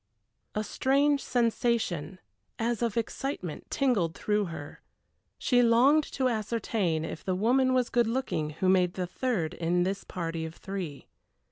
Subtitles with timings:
[0.55, 2.17] A strange sensation,
[2.57, 4.81] as of excitement, tingled through her.
[5.37, 9.83] She longed to ascertain if the woman was good looking who made the third in
[9.83, 11.05] this party of three.